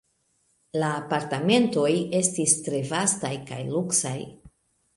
[0.83, 1.91] La apartamentoj
[2.21, 4.19] estis tre vastaj kaj luksaj.